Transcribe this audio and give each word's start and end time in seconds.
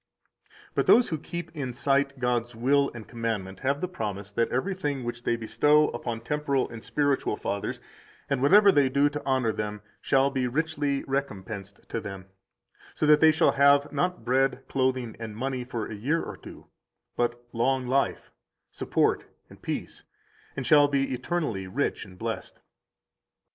164 0.73 0.73
But 0.73 0.87
those 0.87 1.09
who 1.09 1.17
keep 1.19 1.55
in 1.55 1.75
sight 1.75 2.17
God's 2.17 2.55
will 2.55 2.89
and 2.95 3.07
commandment 3.07 3.59
have 3.59 3.81
the 3.81 3.87
promise 3.87 4.31
that 4.31 4.49
everything 4.49 5.03
which 5.03 5.21
they 5.21 5.35
bestow 5.35 5.89
upon 5.89 6.21
temporal 6.21 6.67
and 6.71 6.83
spiritual 6.83 7.37
fathers, 7.37 7.79
and 8.27 8.41
whatever 8.41 8.71
they 8.71 8.89
do 8.89 9.09
to 9.09 9.21
honor 9.27 9.51
them, 9.53 9.83
shall 10.01 10.31
be 10.31 10.47
richly 10.47 11.03
recompensed 11.03 11.87
to 11.89 12.01
them, 12.01 12.25
so 12.95 13.05
that 13.05 13.19
they 13.21 13.29
shall 13.31 13.51
have, 13.51 13.91
not 13.91 14.25
bread, 14.25 14.67
clothing, 14.67 15.15
and 15.19 15.37
money 15.37 15.63
for 15.63 15.85
a 15.85 15.93
year 15.93 16.23
or 16.23 16.35
two, 16.35 16.65
but 17.15 17.39
long 17.53 17.85
life, 17.85 18.31
support, 18.71 19.25
and 19.51 19.61
peace, 19.61 20.03
and 20.57 20.65
shall 20.65 20.87
be 20.87 21.13
eternally 21.13 21.67
rich 21.67 22.05
and 22.05 22.17
blessed. 22.17 22.59